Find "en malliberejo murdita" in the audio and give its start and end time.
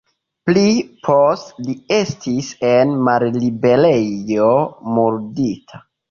2.69-5.83